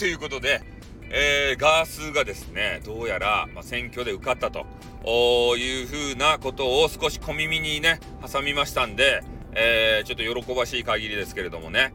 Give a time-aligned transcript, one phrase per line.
[0.00, 0.62] ということで、
[1.10, 4.64] えー、ガースがですね、どうやら、まあ、選挙で受かったと
[5.58, 11.92] いうふうなことを少し小耳にね、挟みましたんで、えー、ちょっと喜ばしい限りですけれどもね、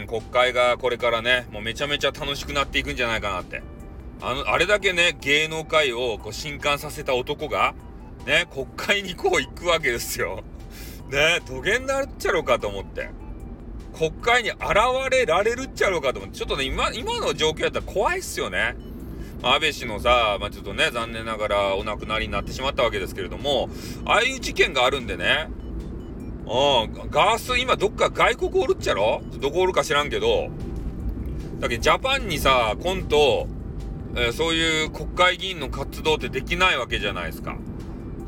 [0.00, 3.62] うん、国会がこれからね、もうめちゃめちゃ楽しくなっていくんじゃないかなって。
[4.20, 7.76] あの、あれだけね、芸能界をこう震撼させた男が、
[8.26, 10.42] ね、国会にこう行くわけですよ。
[11.08, 13.10] ね、土下になっちゃろうかと思って。
[13.98, 14.60] 国会に現
[15.10, 18.76] れられるっちゃろうかと思って、ちょっとね、今、今の状況やったら怖いっすよね。
[19.42, 23.68] 安倍氏のさ、まあ、ちょっとね、残念ながらお亡くなりになってしまったわけですけれども、
[24.04, 25.48] ああいう事件があるんでね、
[26.46, 29.20] うん、ガース今どっか外国おるっちゃろ？
[29.40, 30.48] どこおるか知らんけど、
[31.60, 33.48] だけどジャパンにさ、今度、
[34.14, 37.56] えー、そういう国会議員の活動ってできないわけじゃないですか。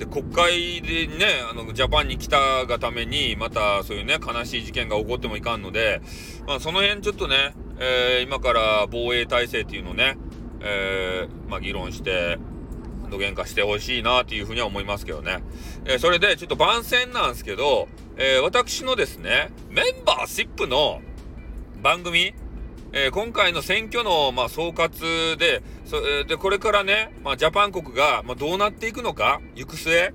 [0.00, 6.01] で、国会でね、あの、ジャパンに来たがために、またそういうね、悲しい事件が起こってもいかんので、
[6.46, 10.16] まあ、その辺ちょっとね、えー、今から防衛体制っていうのをね、
[10.62, 12.38] えー、まあ、議論して、
[13.10, 15.42] 土幻化してほしいなっていうふうには思いますけどね。
[15.84, 21.02] えー、それで、ちょっと番宣なんですけど、え、私のですね、メンバーシップの
[21.82, 22.32] 番組、
[22.93, 30.13] えー、今回の選挙の、まあ、総括で、そ、で、これからね、まあ、ジャパン国が、まあ、どうなっていくのか、行く末、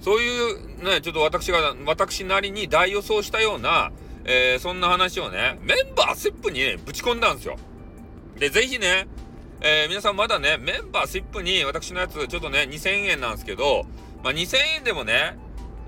[0.00, 3.92] そういうね、ちょっと私が、私なりに大予想したような、
[4.24, 7.56] えー、そんな話をね、メンバーシップに、ね、ぶち込んだんですよ。
[8.38, 9.06] で、ぜひね、
[9.60, 13.84] えー、皆さんまだね、メンバーシップに私のやつ、ちょっとね、2000円なんですけど、
[14.24, 15.38] まあ、2000円でもね、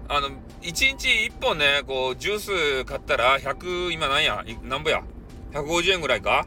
[0.08, 2.38] あの、1日1本ね、こう、ジュー
[2.82, 5.02] ス買ったら、100、今何や、なんぼや、
[5.52, 6.46] 150円ぐらいか？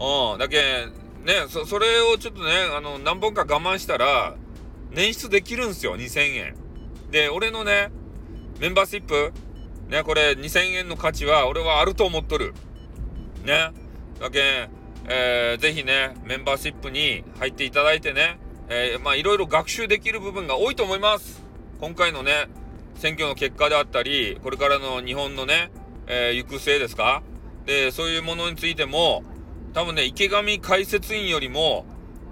[0.00, 0.38] うん。
[0.38, 0.56] だけ、
[1.24, 4.36] ね、そ、それをちょっとね、あの、何本か我慢したら、
[4.92, 6.54] 捻出できるんすよ、2000円。
[7.10, 7.90] で、俺のね、
[8.60, 9.32] メンバーシップ、
[9.88, 12.54] ね、これ2000円の価値は俺はあると思っとる。
[13.44, 13.72] ね。
[14.20, 14.68] だけ、
[15.08, 18.38] えー、ぜひね、メンバーシップに入っていただいてね、
[18.68, 21.42] えー、まあいろいろ学習できる部分が多いと思います。
[21.80, 22.48] 今回のね、
[22.96, 25.70] 選挙の結果であったり、これからの日本のね、
[26.06, 27.22] えー、行く末ですか？
[27.68, 29.22] で、そういうものについても、
[29.74, 31.84] 多分ね、池上解説員よりも、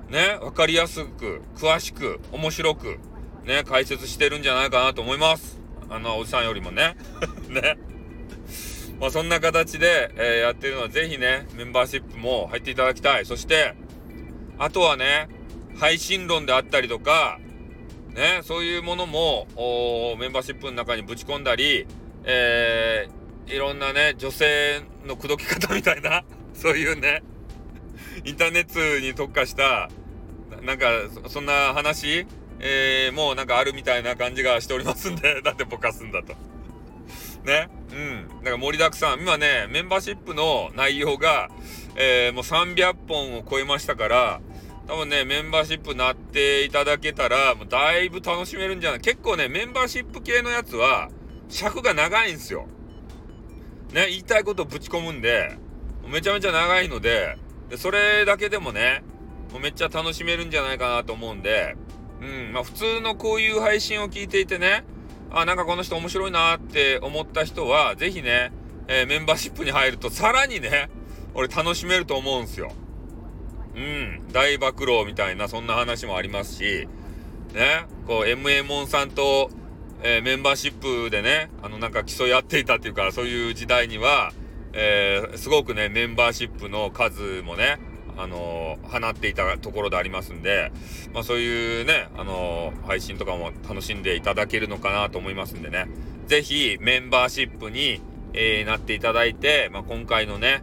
[0.08, 2.98] ね、わかりやすく、詳しく、面白く、
[3.44, 5.60] ね、解説してるんじゃないかなと思います。
[5.90, 6.96] あの、おじさんよりもね。
[7.50, 7.76] ね。
[8.98, 13.26] まあ、そんな形で、えー、やってるのは、ぜひね、メンバーシップも入っていただきたい。
[13.26, 13.74] そして、
[14.56, 15.28] あとはね、
[15.78, 17.38] 配信論であったりとか、
[18.14, 19.46] ね、そういうものも、
[20.18, 21.86] メンバーシップの中にぶち込んだり、
[22.24, 23.05] え、
[23.46, 26.24] いろんなね、女性の口説き方みたいな、
[26.54, 27.22] そういうね、
[28.24, 29.88] インターネットに特化した、
[30.62, 30.88] なんか、
[31.28, 32.26] そんな話、
[32.58, 36.34] えー、もうなんかあるみたいな感じがしておりますんで、だってぼかすんだと。
[37.44, 37.68] ね？
[37.92, 38.28] うん。
[38.38, 39.20] だから盛りだくさん。
[39.20, 41.48] 今ね、メンバーシップの内容が、
[41.94, 44.40] えー、もう300本を超えましたから、
[44.88, 51.10] 多分ね、メンバーシップなっていただけたら、もうだいぶ楽しめるんじゃない結構ね、メンバーシップ系のやつは、
[51.48, 52.68] 尺が長いんですよ。
[53.92, 55.56] ね、言いたいことをぶち込むんで、
[56.08, 57.36] めちゃめちゃ長いので、
[57.68, 59.02] でそれだけでもね、
[59.52, 61.76] もうめっちゃ楽しめるんじゃないかなと思うんで、
[62.20, 64.84] うん、まあ普通のこういう配信を聞いていてね、
[65.30, 68.52] あ、なんかこの人面白いなって思った人は、ぜひね、
[68.88, 70.90] えー、メンバーシップに入るとさらにね、
[71.34, 72.72] 俺楽しめると思うんすよ。
[73.74, 76.88] うん、大暴露みたいなそんな話もありますし、
[77.52, 79.50] ね、こう MA モンさんと
[80.08, 84.32] えー、メンバーシップでね、あの、なんか競い合っていたっていうか、そういう時代には、
[84.72, 87.80] えー、すごくね、メンバーシップの数もね、
[88.16, 90.70] あのー、放っていたところでありますんで、
[91.12, 95.88] まあそういうね、あのー、配信とかも楽しんでいただけるのかなと思いますんでね、
[96.28, 98.00] ぜひメンバーシップに、
[98.32, 100.62] えー、なっていただいて、まあ今回のね、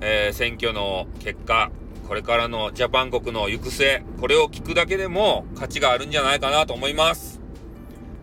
[0.00, 1.72] え選挙の結果、
[2.06, 7.35] これからのジャパン国の行く末、これを聞くだけでも価値があるんじゃないかなと思います。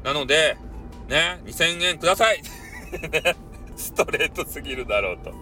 [0.03, 0.57] なので、
[1.07, 2.41] ね、2000円ください。
[3.75, 5.33] ストレートすぎるだろうと。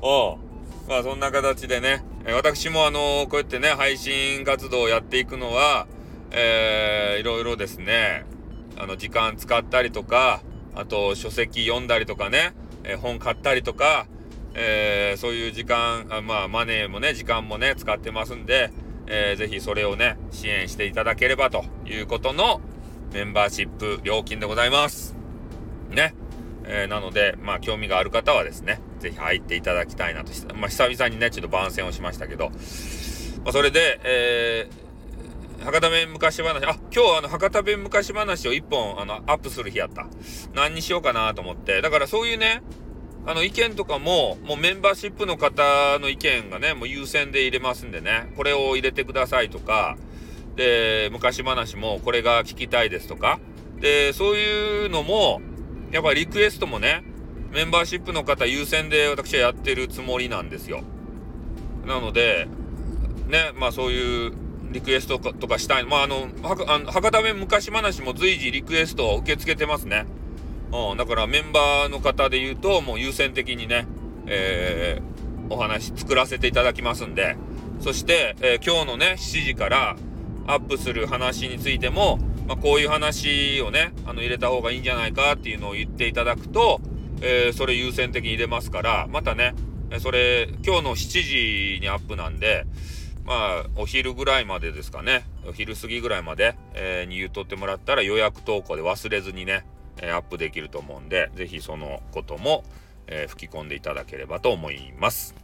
[0.00, 0.38] おう。
[0.88, 5.86] まあそんな形でね、私もあのー、こうやってね、配信活動をやっていくのは、
[6.30, 8.24] えー、いろいろですね、
[8.76, 10.42] あの、時間使ったりとか、
[10.74, 12.54] あと書籍読んだりとかね、
[12.84, 14.06] えー、本買ったりとか、
[14.54, 18.70] えー、そういう時間、あまあマネーもね、時間もね、使ってますんで、
[19.06, 22.60] えー、ぜひそれをね、支援していただければということの、
[23.12, 25.14] メンバーシップ料金でございます。
[25.90, 26.14] ね。
[26.64, 30.32] えー、なので、まあ、興味がある方はですね、ぜひ入っていただきたいなと。
[30.54, 32.48] まあ、久々にね、ちょっと番宣をしましたけど、
[33.44, 40.06] まあ、それで、えー、博多弁昔話、あ、今日あの、博多弁昔話を一本、あの、アップする日やった。
[40.54, 41.82] 何にしようかなと思って。
[41.82, 42.62] だからそういうね、
[43.24, 49.96] あの意見とかも、もうメンバーシップの方の意見がね、もう優先で入れますんでね、これを入れてくださいとか、
[50.56, 53.40] で、昔話もこれが聞きたいですとか、
[53.80, 55.40] で、そういうのも、
[55.90, 57.04] やっぱりリクエストもね、
[57.52, 60.82] メンバーシップの方優先で私はやってるつもりなんですよ。
[61.86, 62.48] なので、
[63.28, 64.32] ね、まあそういう
[64.72, 65.84] リクエストとかしたい。
[65.84, 70.06] まああの、博多弁昔話も随時リクエストを受け付けてますね。
[70.72, 73.86] うん、だからメンバーの方で言うと、もう優先的にね、
[74.26, 77.36] えー、お話作らせていただきますんで、
[77.80, 79.96] そして、えー、今日のね、7時から
[80.52, 86.80] アップする話についても、まあ、こういう話をね、あの、入れた方がいいんじゃないかっていうのを言っていただくと、
[87.20, 89.54] えー、それ優先的に入れますから、またね、
[90.00, 92.66] それ、今日の7時にアップなんで、
[93.24, 99.64] まあ、お昼ぐらいまでですかね、お昼過ぎぐらいまで、えー、に言うとってもらったら予約投稿で忘れずにね、
[100.02, 102.64] アップできると思うんで、ぜひそのことも、
[103.06, 105.41] えー、吹き込んでいただければと思います。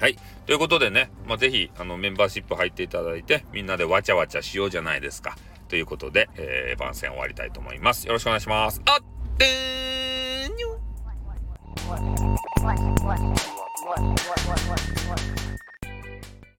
[0.00, 0.16] はい。
[0.46, 5.36] ということでね、まあ、ぜひ、あの、メンバーシップ入っていただいて、みんなでわちゃわちゃしようじゃないですか。
[5.68, 8.06] ということで、えー、番宣終わりたいと思います。
[8.06, 8.82] よろしくお願いします。
[8.84, 10.78] あってーにょ